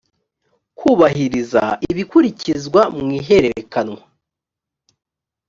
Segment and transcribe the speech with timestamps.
[0.77, 4.01] kubahiriza ibikurikizwa mu ihererekanywa